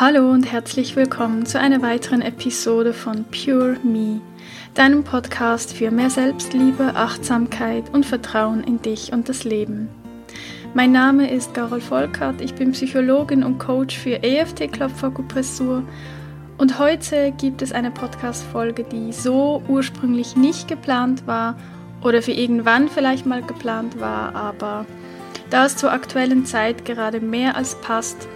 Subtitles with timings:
[0.00, 4.22] Hallo und herzlich willkommen zu einer weiteren Episode von Pure Me,
[4.72, 9.90] deinem Podcast für mehr Selbstliebe, Achtsamkeit und Vertrauen in dich und das Leben.
[10.72, 15.82] Mein Name ist Carol Volkert, ich bin Psychologin und Coach für EFT-Klopfakupressur
[16.56, 21.58] und heute gibt es eine Podcast-Folge, die so ursprünglich nicht geplant war
[22.02, 24.86] oder für irgendwann vielleicht mal geplant war, aber
[25.50, 28.26] da es zur aktuellen Zeit gerade mehr als passt,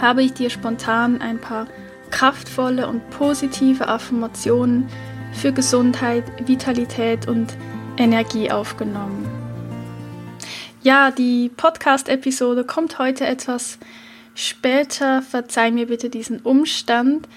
[0.00, 1.66] habe ich dir spontan ein paar
[2.10, 4.88] kraftvolle und positive Affirmationen
[5.32, 7.54] für Gesundheit, Vitalität und
[7.96, 9.26] Energie aufgenommen.
[10.82, 13.78] Ja, die Podcast-Episode kommt heute etwas
[14.34, 15.22] später.
[15.22, 17.28] Verzeih mir bitte diesen Umstand.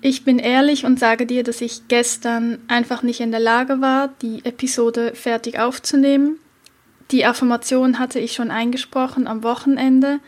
[0.00, 4.10] Ich bin ehrlich und sage dir, dass ich gestern einfach nicht in der Lage war,
[4.22, 6.38] die Episode fertig aufzunehmen.
[7.10, 10.20] Die Affirmation hatte ich schon eingesprochen am Wochenende,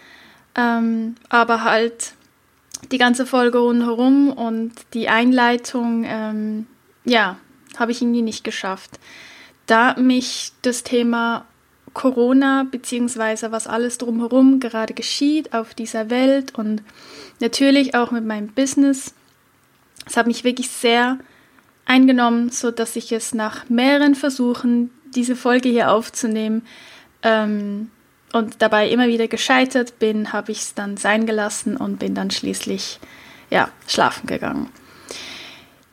[0.54, 2.14] ähm, aber halt
[2.90, 6.66] die ganze Folge rundherum und die Einleitung, ähm,
[7.04, 7.36] ja,
[7.78, 8.98] habe ich irgendwie nicht geschafft.
[9.66, 11.44] Da mich das Thema
[11.92, 16.82] Corona beziehungsweise was alles drumherum gerade geschieht auf dieser Welt und
[17.40, 19.14] natürlich auch mit meinem Business,
[20.06, 21.18] es hat mich wirklich sehr
[21.84, 26.62] eingenommen, so dass ich es nach mehreren Versuchen diese Folge hier aufzunehmen
[27.22, 27.90] ähm,
[28.32, 32.30] und dabei immer wieder gescheitert bin, habe ich es dann sein gelassen und bin dann
[32.30, 33.00] schließlich
[33.50, 34.68] ja, schlafen gegangen.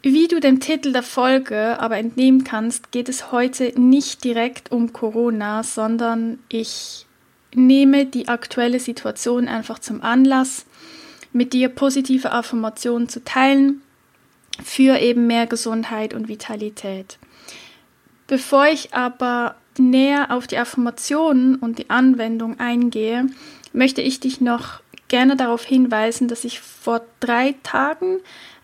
[0.04, 4.94] Wie du dem Titel der Folge aber entnehmen kannst, geht es heute nicht direkt um
[4.94, 7.06] Corona, sondern ich
[7.54, 10.66] nehme die aktuelle Situation einfach zum Anlass,
[11.34, 13.82] mit dir positive Affirmationen zu teilen
[14.64, 17.18] für eben mehr Gesundheit und Vitalität.
[18.28, 23.28] Bevor ich aber näher auf die Affirmationen und die Anwendung eingehe,
[23.74, 28.20] möchte ich dich noch gerne darauf hinweisen, dass ich vor drei Tagen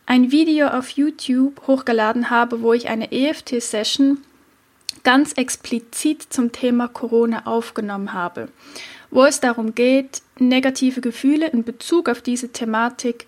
[0.06, 4.18] ein Video auf YouTube hochgeladen habe, wo ich eine EFT-Session
[5.04, 8.50] ganz explizit zum Thema Corona aufgenommen habe,
[9.12, 13.28] wo es darum geht, negative Gefühle in Bezug auf diese Thematik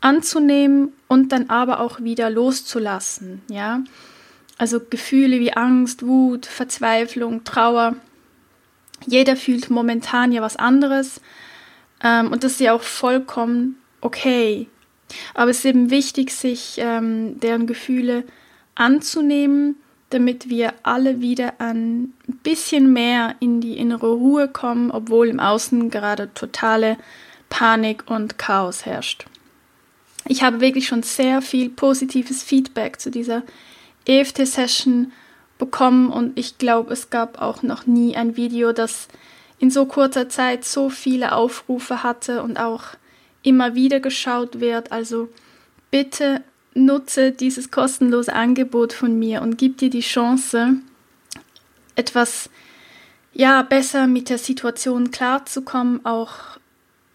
[0.00, 3.82] anzunehmen und dann aber auch wieder loszulassen, ja?
[4.58, 7.96] Also Gefühle wie Angst, Wut, Verzweiflung, Trauer.
[9.06, 11.20] Jeder fühlt momentan ja was anderes
[12.02, 14.68] ähm, und das ist ja auch vollkommen okay.
[15.34, 18.24] Aber es ist eben wichtig, sich ähm, deren Gefühle
[18.74, 19.76] anzunehmen,
[20.10, 22.12] damit wir alle wieder ein
[22.42, 26.96] bisschen mehr in die innere Ruhe kommen, obwohl im Außen gerade totale
[27.48, 29.26] Panik und Chaos herrscht.
[30.28, 33.42] Ich habe wirklich schon sehr viel positives Feedback zu dieser
[34.06, 35.12] EFT-Session
[35.58, 39.08] bekommen und ich glaube, es gab auch noch nie ein Video, das
[39.58, 42.84] in so kurzer Zeit so viele Aufrufe hatte und auch
[43.42, 44.92] immer wieder geschaut wird.
[44.92, 45.28] Also
[45.90, 46.42] bitte
[46.74, 50.74] nutze dieses kostenlose Angebot von mir und gib dir die Chance,
[51.94, 52.50] etwas
[53.32, 56.58] ja besser mit der Situation klarzukommen, auch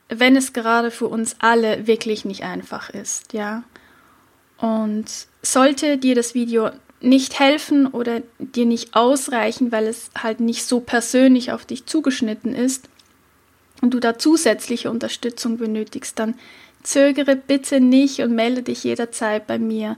[0.09, 3.63] wenn es gerade für uns alle wirklich nicht einfach ist, ja.
[4.61, 5.05] Und
[5.41, 6.69] sollte dir das Video
[7.01, 12.53] nicht helfen oder dir nicht ausreichen, weil es halt nicht so persönlich auf dich zugeschnitten
[12.53, 12.88] ist
[13.81, 16.35] und du da zusätzliche Unterstützung benötigst, dann
[16.83, 19.97] zögere bitte nicht und melde dich jederzeit bei mir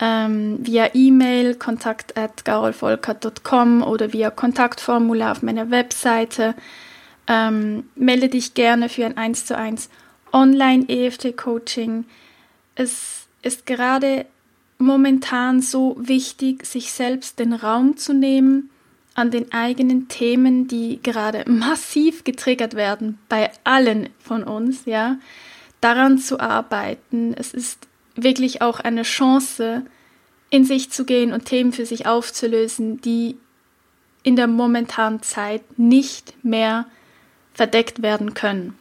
[0.00, 6.54] ähm, via E-Mail kontakt at oder via Kontaktformular auf meiner Webseite.
[7.28, 9.88] Ähm, melde dich gerne für ein 1 zu 1
[10.32, 12.04] Online-EFT-Coaching.
[12.74, 14.26] Es ist gerade
[14.78, 18.70] momentan so wichtig, sich selbst den Raum zu nehmen
[19.14, 25.18] an den eigenen Themen, die gerade massiv getriggert werden bei allen von uns, ja,
[25.80, 27.34] daran zu arbeiten.
[27.34, 29.84] Es ist wirklich auch eine Chance,
[30.50, 33.38] in sich zu gehen und Themen für sich aufzulösen, die
[34.22, 36.86] in der momentanen Zeit nicht mehr
[37.54, 38.76] verdeckt werden können.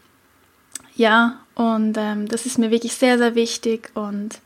[0.96, 3.90] Ja, und ähm, das ist mir wirklich sehr, sehr wichtig.
[3.96, 4.40] Und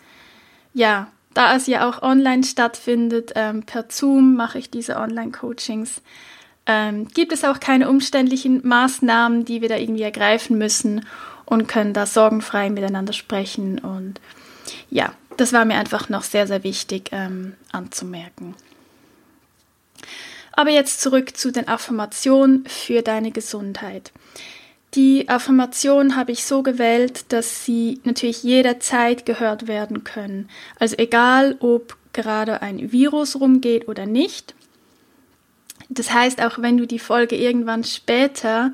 [0.76, 6.02] ja, da es ja auch online stattfindet, ähm, per Zoom mache ich diese Online-Coachings,
[6.66, 11.06] ähm, gibt es auch keine umständlichen Maßnahmen, die wir da irgendwie ergreifen müssen
[11.46, 13.80] und können da sorgenfrei miteinander sprechen.
[13.80, 14.20] Und
[14.90, 18.54] ja, das war mir einfach noch sehr, sehr wichtig ähm, anzumerken.
[20.52, 24.12] Aber jetzt zurück zu den Affirmationen für deine Gesundheit.
[24.96, 30.50] Die Affirmation habe ich so gewählt, dass sie natürlich jederzeit gehört werden können.
[30.80, 34.56] Also egal, ob gerade ein Virus rumgeht oder nicht.
[35.90, 38.72] Das heißt, auch wenn du die Folge irgendwann später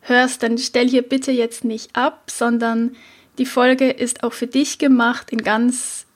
[0.00, 2.96] hörst, dann stell hier bitte jetzt nicht ab, sondern
[3.38, 6.06] die Folge ist auch für dich gemacht in ganz,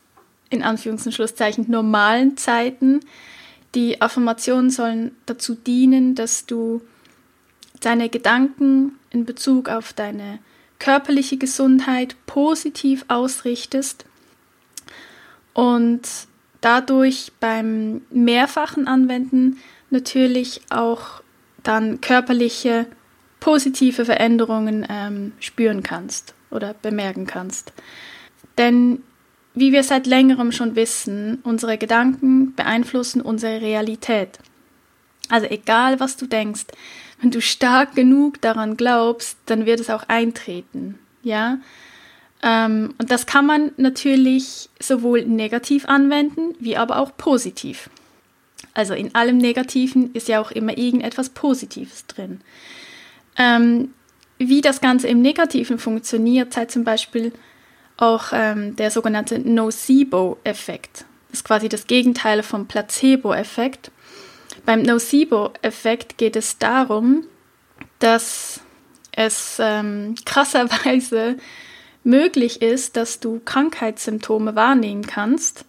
[0.50, 3.00] in Anführungs- und Schlusszeichen, normalen Zeiten.
[3.76, 6.82] Die Affirmationen sollen dazu dienen, dass du
[7.80, 10.38] deine Gedanken in Bezug auf deine
[10.78, 14.04] körperliche Gesundheit positiv ausrichtest
[15.54, 16.02] und
[16.60, 19.58] dadurch beim mehrfachen Anwenden
[19.90, 21.22] natürlich auch
[21.62, 22.86] dann körperliche
[23.40, 27.72] positive Veränderungen ähm, spüren kannst oder bemerken kannst.
[28.56, 29.02] Denn
[29.54, 34.38] wie wir seit längerem schon wissen, unsere Gedanken beeinflussen unsere Realität.
[35.28, 36.66] Also egal, was du denkst,
[37.20, 40.98] wenn du stark genug daran glaubst, dann wird es auch eintreten.
[41.22, 41.58] Ja?
[42.42, 47.90] Ähm, und das kann man natürlich sowohl negativ anwenden, wie aber auch positiv.
[48.74, 52.40] Also in allem Negativen ist ja auch immer irgendetwas Positives drin.
[53.36, 53.92] Ähm,
[54.38, 57.32] wie das Ganze im Negativen funktioniert, zeigt zum Beispiel
[57.96, 61.04] auch ähm, der sogenannte Nocebo-Effekt.
[61.30, 63.90] Das ist quasi das Gegenteil vom Placebo-Effekt.
[64.64, 67.24] Beim Nocebo-Effekt geht es darum,
[67.98, 68.60] dass
[69.12, 71.36] es ähm, krasserweise
[72.04, 75.64] möglich ist, dass du Krankheitssymptome wahrnehmen kannst,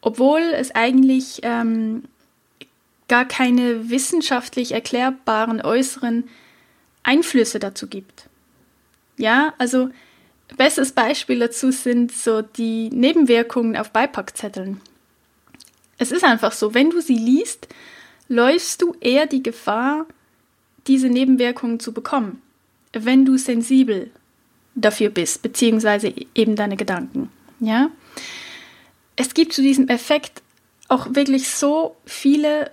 [0.00, 2.04] obwohl es eigentlich ähm,
[3.08, 6.28] gar keine wissenschaftlich erklärbaren äußeren
[7.02, 8.28] Einflüsse dazu gibt.
[9.16, 9.90] Ja, also
[10.56, 14.80] bestes Beispiel dazu sind so die Nebenwirkungen auf Beipackzetteln.
[15.98, 17.68] Es ist einfach so, wenn du sie liest,
[18.28, 20.06] läufst du eher die Gefahr,
[20.86, 22.42] diese Nebenwirkungen zu bekommen,
[22.92, 24.10] wenn du sensibel
[24.74, 27.30] dafür bist, beziehungsweise eben deine Gedanken.
[27.60, 27.90] Ja?
[29.16, 30.42] Es gibt zu diesem Effekt
[30.88, 32.70] auch wirklich so viele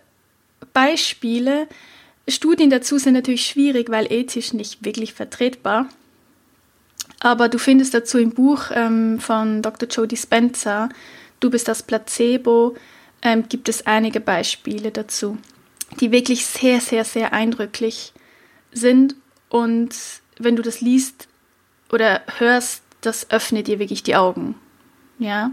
[0.74, 1.68] Beispiele,
[2.27, 5.89] Studien dazu sind natürlich schwierig, weil ethisch nicht wirklich vertretbar.
[7.19, 9.89] Aber du findest dazu im Buch ähm, von Dr.
[9.89, 10.89] Jody Spencer,
[11.42, 12.75] Du bist das Placebo,
[13.21, 15.38] ähm, gibt es einige Beispiele dazu,
[16.00, 18.13] die wirklich sehr, sehr, sehr eindrücklich
[18.71, 19.15] sind.
[19.50, 19.95] Und
[20.38, 21.27] wenn du das liest
[21.91, 24.56] oder hörst, das öffnet dir wirklich die Augen.
[25.19, 25.51] Ja.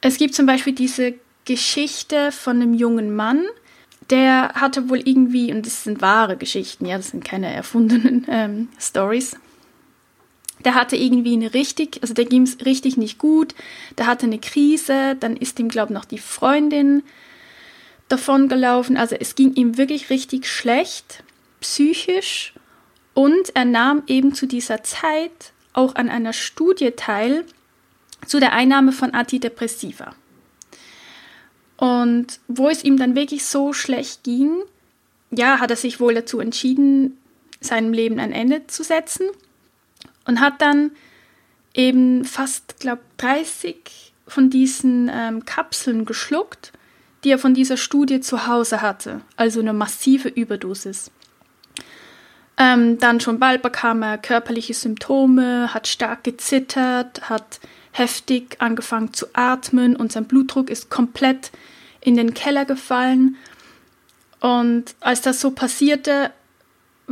[0.00, 1.14] Es gibt zum Beispiel diese
[1.44, 3.44] Geschichte von einem jungen Mann,
[4.08, 8.68] der hatte wohl irgendwie, und das sind wahre Geschichten, ja, das sind keine erfundenen ähm,
[8.78, 9.36] Stories.
[10.64, 13.54] Der hatte irgendwie eine richtig, also der ging es richtig nicht gut,
[13.98, 17.02] der hatte eine Krise, dann ist ihm, glaube ich, noch die Freundin
[18.08, 18.96] davon gelaufen.
[18.96, 21.22] Also es ging ihm wirklich richtig schlecht,
[21.60, 22.52] psychisch.
[23.14, 27.44] Und er nahm eben zu dieser Zeit auch an einer Studie teil
[28.26, 30.14] zu der Einnahme von Antidepressiva.
[31.76, 34.52] Und wo es ihm dann wirklich so schlecht ging,
[35.30, 37.16] ja, hat er sich wohl dazu entschieden,
[37.60, 39.26] seinem Leben ein Ende zu setzen
[40.30, 40.92] und hat dann
[41.74, 46.70] eben fast, glaube 30 von diesen ähm, Kapseln geschluckt,
[47.24, 51.10] die er von dieser Studie zu Hause hatte, also eine massive Überdosis.
[52.56, 57.58] Ähm, dann schon bald bekam er körperliche Symptome, hat stark gezittert, hat
[57.90, 61.50] heftig angefangen zu atmen und sein Blutdruck ist komplett
[62.00, 63.34] in den Keller gefallen.
[64.38, 66.30] Und als das so passierte,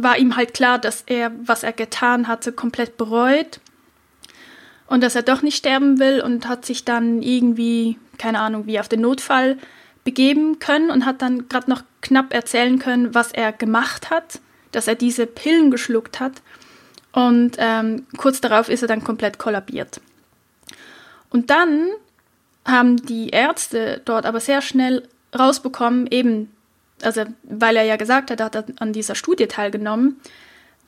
[0.03, 3.61] war ihm halt klar, dass er, was er getan hatte, komplett bereut
[4.87, 8.81] und dass er doch nicht sterben will und hat sich dann irgendwie, keine Ahnung, wie
[8.81, 9.59] auf den Notfall
[10.05, 14.41] begeben können und hat dann gerade noch knapp erzählen können, was er gemacht hat,
[14.73, 16.41] dass er diese Pillen geschluckt hat.
[17.13, 20.01] Und ähm, kurz darauf ist er dann komplett kollabiert.
[21.31, 21.89] Und dann
[22.65, 26.51] haben die Ärzte dort aber sehr schnell rausbekommen, eben,
[27.03, 30.21] also weil er ja gesagt hat, er hat an dieser Studie teilgenommen,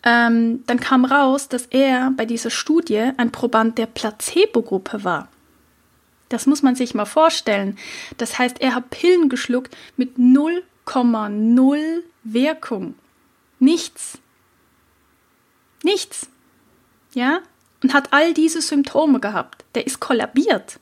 [0.02, 5.28] ähm, dann kam raus, dass er bei dieser Studie ein Proband der Placebo-Gruppe war.
[6.30, 7.76] Das muss man sich mal vorstellen.
[8.16, 12.94] Das heißt, er hat Pillen geschluckt mit 0,0 Wirkung.
[13.58, 14.18] Nichts.
[15.82, 16.28] Nichts.
[17.14, 17.40] Ja?
[17.82, 19.64] Und hat all diese Symptome gehabt.
[19.74, 20.78] Der ist kollabiert.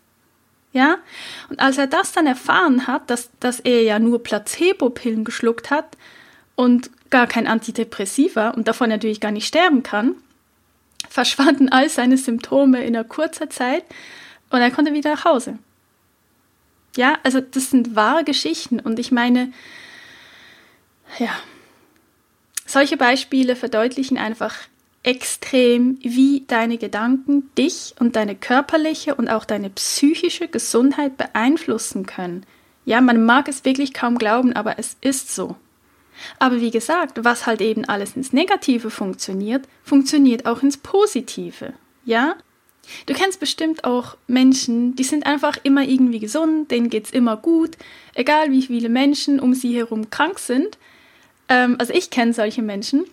[0.72, 0.98] Ja?
[1.48, 5.96] Und als er das dann erfahren hat, dass, dass er ja nur Placebo-Pillen geschluckt hat
[6.56, 10.14] und gar kein Antidepressiva und davon natürlich gar nicht sterben kann,
[11.08, 13.84] verschwanden all seine Symptome in einer kurzer Zeit
[14.50, 15.58] und er konnte wieder nach Hause.
[16.96, 19.52] Ja, also das sind wahre Geschichten und ich meine,
[21.18, 21.30] ja,
[22.66, 24.56] solche Beispiele verdeutlichen einfach
[25.02, 32.44] extrem, wie deine Gedanken dich und deine körperliche und auch deine psychische Gesundheit beeinflussen können.
[32.84, 35.56] Ja, man mag es wirklich kaum glauben, aber es ist so.
[36.38, 41.74] Aber wie gesagt, was halt eben alles ins Negative funktioniert, funktioniert auch ins Positive.
[42.04, 42.36] ja?
[43.06, 47.36] Du kennst bestimmt auch Menschen, die sind einfach immer irgendwie gesund, denen geht es immer
[47.36, 47.76] gut,
[48.14, 50.78] egal wie viele Menschen um sie herum krank sind.
[51.50, 53.04] Ähm, also ich kenne solche Menschen.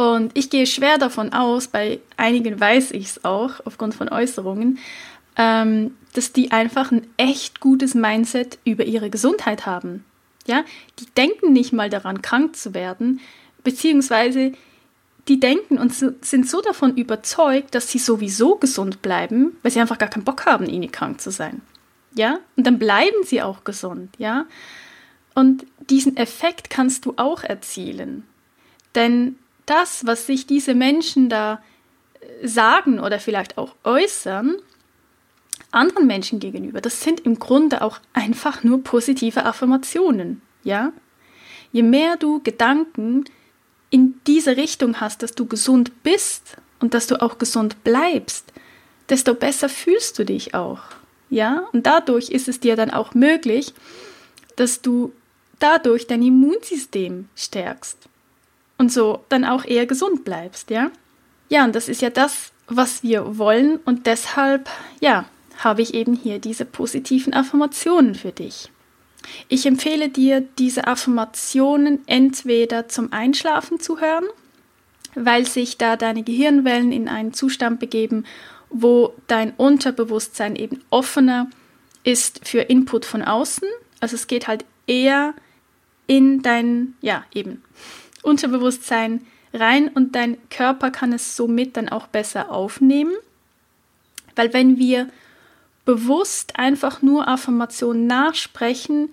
[0.00, 4.78] Und ich gehe schwer davon aus, bei einigen weiß ich es auch, aufgrund von Äußerungen,
[5.36, 10.06] ähm, dass die einfach ein echt gutes Mindset über ihre Gesundheit haben.
[10.46, 10.64] Ja,
[10.98, 13.20] die denken nicht mal daran, krank zu werden,
[13.62, 14.52] beziehungsweise
[15.28, 19.98] die denken und sind so davon überzeugt, dass sie sowieso gesund bleiben, weil sie einfach
[19.98, 21.60] gar keinen Bock haben, irgendwie krank zu sein.
[22.14, 24.46] Ja, und dann bleiben sie auch gesund, ja.
[25.34, 28.24] Und diesen Effekt kannst du auch erzielen.
[28.94, 29.36] Denn
[29.70, 31.62] das, was sich diese Menschen da
[32.20, 34.56] äh, sagen oder vielleicht auch äußern,
[35.70, 40.92] anderen Menschen gegenüber, das sind im Grunde auch einfach nur positive Affirmationen, ja?
[41.72, 43.26] Je mehr du Gedanken
[43.90, 48.52] in diese Richtung hast, dass du gesund bist und dass du auch gesund bleibst,
[49.08, 50.80] desto besser fühlst du dich auch.
[51.28, 51.68] Ja?
[51.72, 53.72] Und dadurch ist es dir dann auch möglich,
[54.56, 55.12] dass du
[55.60, 58.09] dadurch dein Immunsystem stärkst
[58.80, 60.90] und so dann auch eher gesund bleibst, ja?
[61.50, 64.70] Ja, und das ist ja das, was wir wollen und deshalb,
[65.00, 65.26] ja,
[65.58, 68.70] habe ich eben hier diese positiven Affirmationen für dich.
[69.48, 74.24] Ich empfehle dir, diese Affirmationen entweder zum Einschlafen zu hören,
[75.14, 78.24] weil sich da deine Gehirnwellen in einen Zustand begeben,
[78.70, 81.50] wo dein Unterbewusstsein eben offener
[82.02, 83.68] ist für Input von außen.
[84.00, 85.34] Also es geht halt eher
[86.06, 87.62] in dein, ja, eben
[88.22, 93.12] Unterbewusstsein rein und dein Körper kann es somit dann auch besser aufnehmen.
[94.36, 95.08] Weil wenn wir
[95.84, 99.10] bewusst einfach nur Affirmationen nachsprechen,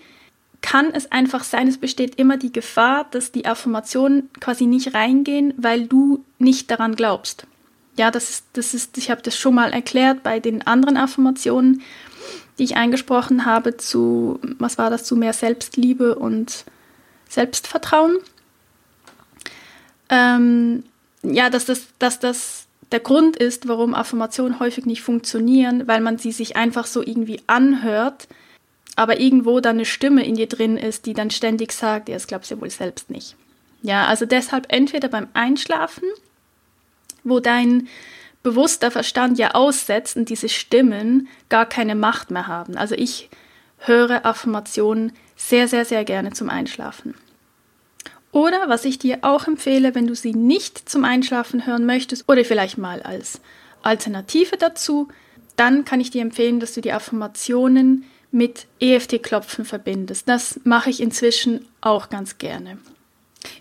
[0.62, 5.54] kann es einfach sein, es besteht immer die Gefahr, dass die Affirmationen quasi nicht reingehen,
[5.58, 7.48] weil du nicht daran glaubst.
[7.98, 11.82] Ja, das ist, das ist, ich habe das schon mal erklärt bei den anderen Affirmationen,
[12.60, 16.66] die ich eingesprochen habe zu, was war das, zu mehr Selbstliebe und
[17.30, 18.18] Selbstvertrauen.
[20.10, 20.84] Ähm,
[21.24, 26.18] ja, dass das, dass das der Grund ist, warum Affirmationen häufig nicht funktionieren, weil man
[26.18, 28.28] sie sich einfach so irgendwie anhört,
[28.96, 32.28] aber irgendwo dann eine Stimme in dir drin ist, die dann ständig sagt, ja, das
[32.28, 33.36] glaubst du wohl selbst nicht.
[33.82, 36.04] Ja, also deshalb entweder beim Einschlafen,
[37.24, 37.88] wo dein
[38.42, 42.78] bewusster Verstand ja aussetzt und diese Stimmen gar keine Macht mehr haben.
[42.78, 43.30] Also ich
[43.80, 47.14] höre Affirmationen sehr, sehr, sehr gerne zum Einschlafen.
[48.32, 52.44] Oder was ich dir auch empfehle, wenn du sie nicht zum Einschlafen hören möchtest oder
[52.44, 53.40] vielleicht mal als
[53.82, 55.08] Alternative dazu,
[55.56, 60.28] dann kann ich dir empfehlen, dass du die Affirmationen mit EFT-Klopfen verbindest.
[60.28, 62.78] Das mache ich inzwischen auch ganz gerne.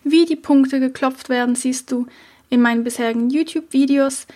[0.03, 2.07] Wie die Punkte geklopft werden, siehst du
[2.51, 4.27] in meinen bisherigen YouTube-Videos.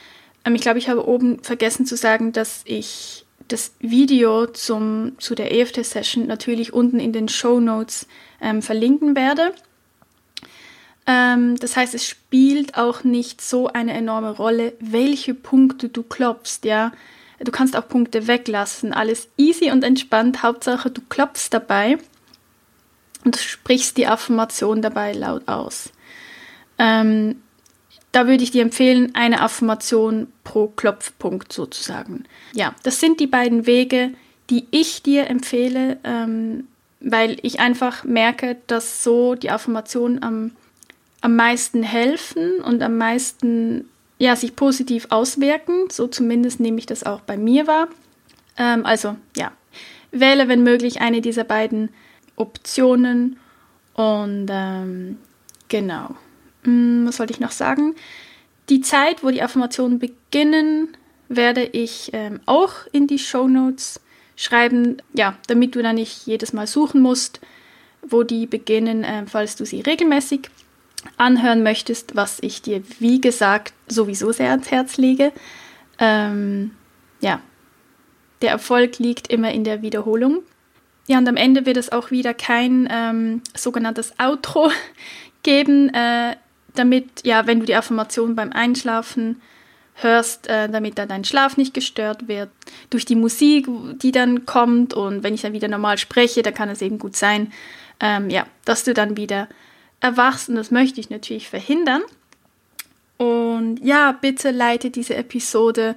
[0.45, 5.35] Ähm, ich glaube, ich habe oben vergessen zu sagen, dass ich das Video zum, zu
[5.35, 8.07] der EFT-Session natürlich unten in den Show Notes
[8.41, 9.53] ähm, verlinken werde.
[11.11, 16.61] Ähm, das heißt, es spielt auch nicht so eine enorme Rolle, welche Punkte du klopfst,
[16.62, 16.93] ja.
[17.40, 20.43] Du kannst auch Punkte weglassen, alles easy und entspannt.
[20.43, 21.99] Hauptsache, du klopfst dabei
[23.25, 25.90] und sprichst die Affirmation dabei laut aus.
[26.79, 27.43] Ähm,
[28.12, 32.25] da würde ich dir empfehlen, eine Affirmation pro Klopfpunkt sozusagen.
[32.52, 34.12] Ja, das sind die beiden Wege,
[34.50, 36.69] die ich dir empfehle, ähm,
[37.00, 40.52] weil ich einfach merke, dass so die Affirmation am
[41.21, 45.89] am meisten helfen und am meisten ja, sich positiv auswirken.
[45.91, 47.89] So zumindest nehme ich das auch bei mir wahr.
[48.57, 49.53] Ähm, also ja,
[50.12, 51.91] wähle, wenn möglich, eine dieser beiden
[52.37, 53.39] Optionen.
[53.95, 55.19] Und ähm,
[55.69, 56.15] genau.
[56.65, 57.95] Hm, was wollte ich noch sagen?
[58.69, 60.97] Die Zeit, wo die Affirmationen beginnen,
[61.29, 64.00] werde ich ähm, auch in die Show Notes
[64.37, 67.41] schreiben, ja, damit du da nicht jedes Mal suchen musst,
[68.03, 70.50] wo die beginnen, äh, falls du sie regelmäßig
[71.16, 75.33] anhören möchtest, was ich dir, wie gesagt, sowieso sehr ans Herz lege.
[75.99, 76.73] Ähm,
[77.21, 77.40] ja,
[78.42, 80.42] der Erfolg liegt immer in der Wiederholung.
[81.07, 84.71] Ja, und am Ende wird es auch wieder kein ähm, sogenanntes Outro
[85.42, 86.37] geben, äh,
[86.75, 89.40] damit, ja, wenn du die Affirmation beim Einschlafen
[89.95, 92.50] hörst, äh, damit da dein Schlaf nicht gestört wird.
[92.90, 93.66] Durch die Musik,
[94.02, 97.16] die dann kommt und wenn ich dann wieder normal spreche, dann kann es eben gut
[97.16, 97.52] sein,
[97.99, 99.49] ähm, ja, dass du dann wieder
[100.00, 102.02] erwachst und das möchte ich natürlich verhindern.
[103.16, 105.95] Und ja, bitte leite diese Episode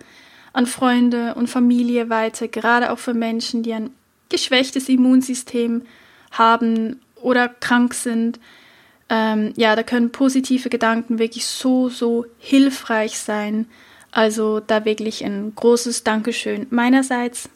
[0.51, 3.91] an Freunde und Familie weiter, gerade auch für Menschen, die ein
[4.29, 5.83] geschwächtes Immunsystem
[6.31, 8.39] haben oder krank sind.
[9.09, 13.67] Ähm, ja, da können positive Gedanken wirklich so, so hilfreich sein,
[14.15, 17.49] Also da wirklich ein großes Dankeschön meinerseits.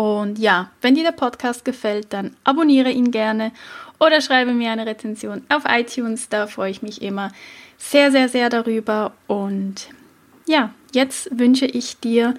[0.00, 3.52] Und ja, wenn dir der Podcast gefällt, dann abonniere ihn gerne
[3.98, 6.30] oder schreibe mir eine Rezension auf iTunes.
[6.30, 7.32] Da freue ich mich immer
[7.76, 9.12] sehr, sehr, sehr darüber.
[9.26, 9.90] Und
[10.46, 12.32] ja, jetzt wünsche ich dir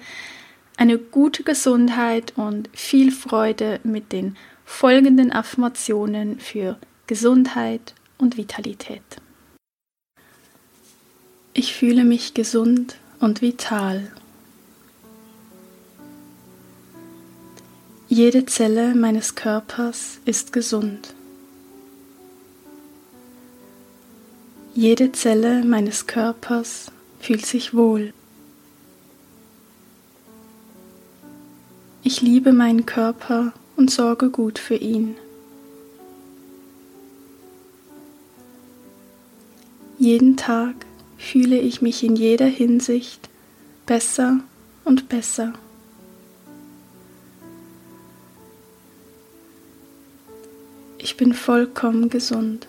[0.76, 9.04] eine gute Gesundheit und viel Freude mit den folgenden Affirmationen für Gesundheit und Vitalität.
[11.54, 14.10] Ich fühle mich gesund und vital.
[18.14, 21.14] Jede Zelle meines Körpers ist gesund.
[24.74, 28.12] Jede Zelle meines Körpers fühlt sich wohl.
[32.02, 35.16] Ich liebe meinen Körper und sorge gut für ihn.
[39.98, 40.74] Jeden Tag
[41.16, 43.30] fühle ich mich in jeder Hinsicht
[43.86, 44.40] besser
[44.84, 45.54] und besser.
[51.04, 52.68] Ich bin vollkommen gesund.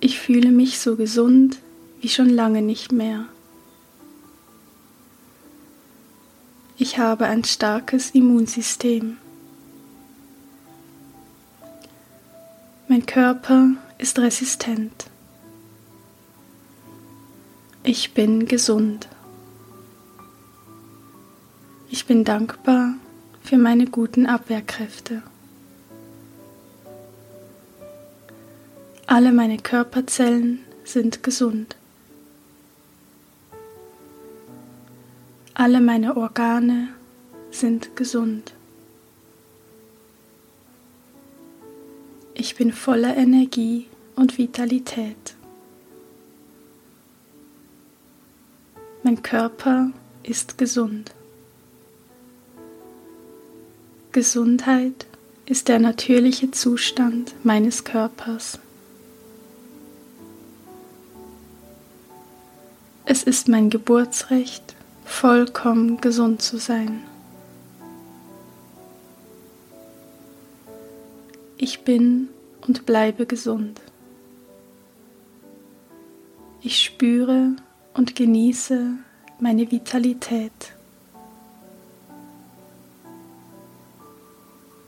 [0.00, 1.60] Ich fühle mich so gesund
[2.00, 3.26] wie schon lange nicht mehr.
[6.76, 9.16] Ich habe ein starkes Immunsystem.
[12.88, 15.06] Mein Körper ist resistent.
[17.84, 19.08] Ich bin gesund.
[21.90, 22.94] Ich bin dankbar
[23.42, 25.22] für meine guten Abwehrkräfte.
[29.06, 31.76] Alle meine Körperzellen sind gesund.
[35.54, 36.88] Alle meine Organe
[37.50, 38.54] sind gesund.
[42.34, 45.34] Ich bin voller Energie und Vitalität.
[49.02, 49.90] Mein Körper
[50.22, 51.12] ist gesund.
[54.12, 55.06] Gesundheit
[55.46, 58.58] ist der natürliche Zustand meines Körpers.
[63.06, 67.02] Es ist mein Geburtsrecht, vollkommen gesund zu sein.
[71.56, 72.28] Ich bin
[72.66, 73.80] und bleibe gesund.
[76.60, 77.56] Ich spüre
[77.94, 78.90] und genieße
[79.40, 80.74] meine Vitalität.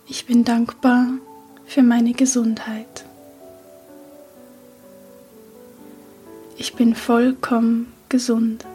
[0.06, 1.06] Ich bin dankbar
[1.64, 3.06] für meine Gesundheit.
[6.58, 8.66] Ich bin vollkommen gesund.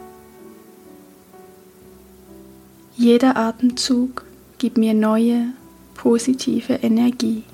[2.96, 4.24] Jeder Atemzug
[4.58, 5.52] gibt mir neue,
[5.94, 7.44] positive Energie.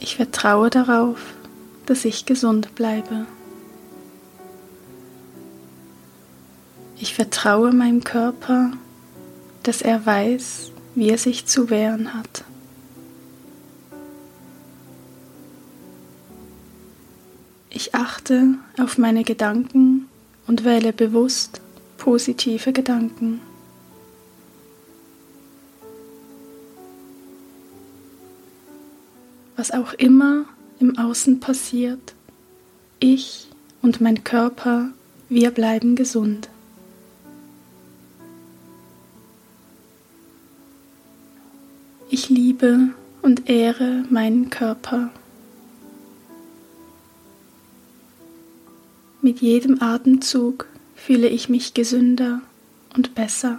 [0.00, 1.34] Ich vertraue darauf,
[1.84, 3.26] dass ich gesund bleibe.
[6.98, 8.72] Ich vertraue meinem Körper,
[9.62, 12.44] dass er weiß, wie er sich zu wehren hat.
[17.70, 20.08] Ich achte auf meine Gedanken
[20.46, 21.60] und wähle bewusst
[21.96, 23.40] positive Gedanken.
[29.56, 30.44] Was auch immer
[30.80, 32.14] im Außen passiert,
[32.98, 33.48] ich
[33.80, 34.90] und mein Körper,
[35.28, 36.51] wir bleiben gesund.
[42.62, 42.90] Liebe
[43.22, 45.10] und ehre meinen Körper.
[49.20, 52.40] Mit jedem Atemzug fühle ich mich gesünder
[52.94, 53.58] und besser.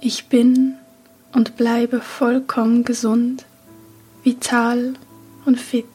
[0.00, 0.74] Ich bin
[1.32, 3.44] und bleibe vollkommen gesund,
[4.22, 4.94] vital
[5.44, 5.86] und fit.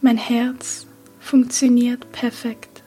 [0.00, 0.86] Mein Herz
[1.24, 2.82] funktioniert perfekt.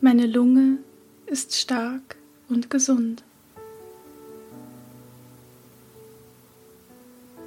[0.00, 0.78] Meine Lunge
[1.26, 2.16] ist stark
[2.48, 3.24] und gesund.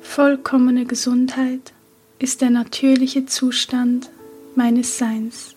[0.01, 1.71] Vollkommene Gesundheit
[2.19, 4.09] ist der natürliche Zustand
[4.53, 5.55] meines Seins.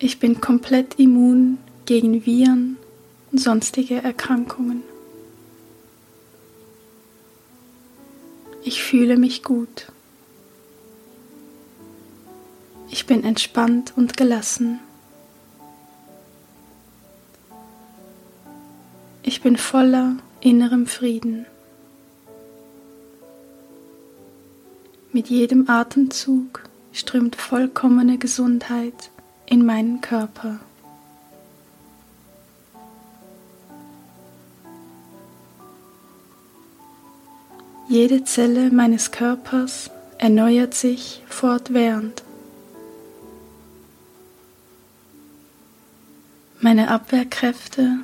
[0.00, 2.76] Ich bin komplett immun gegen Viren
[3.30, 4.93] und sonstige Erkrankungen.
[8.66, 9.92] Ich fühle mich gut.
[12.90, 14.80] Ich bin entspannt und gelassen.
[19.22, 21.44] Ich bin voller innerem Frieden.
[25.12, 29.10] Mit jedem Atemzug strömt vollkommene Gesundheit
[29.44, 30.60] in meinen Körper.
[37.94, 42.24] Jede Zelle meines Körpers erneuert sich fortwährend.
[46.60, 48.00] Meine Abwehrkräfte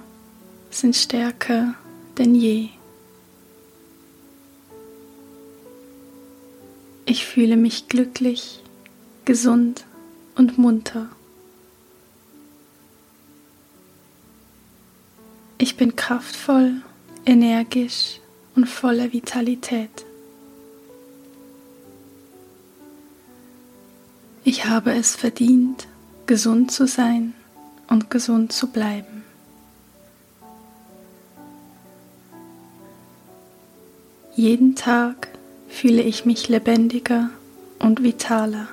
[0.71, 1.75] sind stärker
[2.19, 2.69] denn je.
[7.05, 8.63] Ich fühle mich glücklich,
[9.25, 9.87] gesund
[10.37, 11.09] und munter.
[15.59, 16.81] Ich bin kraftvoll,
[17.27, 18.20] energisch
[18.57, 20.05] und voller Vitalität.
[24.45, 25.87] Ich habe es verdient,
[26.27, 27.35] gesund zu sein
[27.89, 29.25] und gesund zu bleiben.
[34.35, 35.29] Jeden Tag
[35.69, 37.31] fühle ich mich lebendiger
[37.79, 38.69] und vitaler.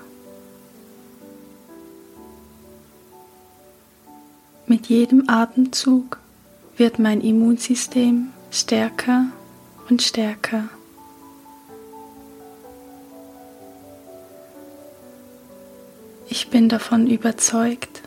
[4.66, 6.20] Mit jedem Atemzug
[6.78, 9.28] wird mein Immunsystem stärker
[9.89, 10.69] und stärker.
[16.30, 18.02] Ich bin davon überzeugt,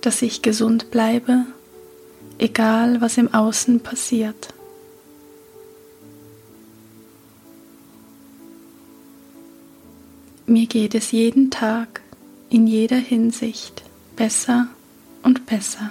[0.00, 1.46] dass ich gesund bleibe,
[2.38, 4.54] egal was im Außen passiert.
[10.46, 12.02] Mir geht es jeden Tag
[12.50, 13.82] in jeder Hinsicht
[14.14, 14.68] besser
[15.22, 15.90] und besser.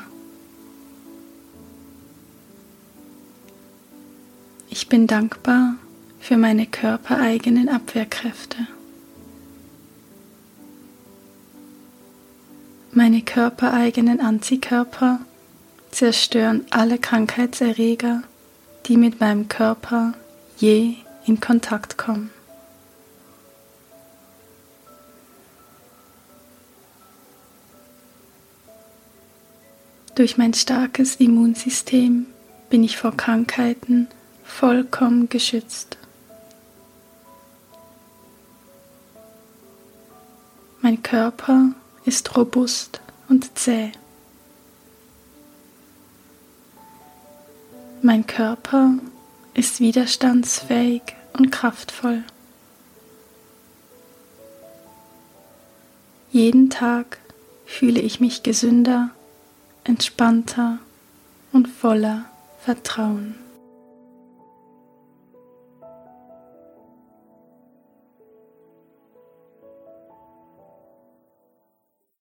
[4.93, 5.77] Bin dankbar
[6.19, 8.57] für meine körpereigenen Abwehrkräfte.
[12.91, 15.21] Meine körpereigenen Antikörper
[15.89, 18.21] zerstören alle Krankheitserreger,
[18.85, 20.13] die mit meinem Körper
[20.57, 20.93] je
[21.25, 22.29] in Kontakt kommen.
[30.13, 32.27] Durch mein starkes Immunsystem
[32.69, 34.07] bin ich vor Krankheiten
[34.53, 35.97] vollkommen geschützt.
[40.81, 41.71] Mein Körper
[42.05, 43.91] ist robust und zäh.
[48.01, 48.93] Mein Körper
[49.53, 51.01] ist widerstandsfähig
[51.33, 52.23] und kraftvoll.
[56.31, 57.17] Jeden Tag
[57.65, 59.09] fühle ich mich gesünder
[59.83, 60.79] entspannter
[61.51, 62.25] und voller
[62.59, 63.42] Vertrauen.